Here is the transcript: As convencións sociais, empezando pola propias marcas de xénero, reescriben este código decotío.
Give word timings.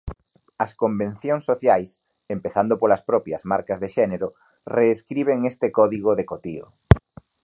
As 0.65 0.71
convencións 0.81 1.43
sociais, 1.49 1.89
empezando 2.35 2.73
pola 2.81 2.97
propias 3.09 3.41
marcas 3.51 3.79
de 3.83 3.89
xénero, 3.95 4.27
reescriben 4.77 5.39
este 5.51 5.67
código 5.77 6.09
decotío. 6.19 6.65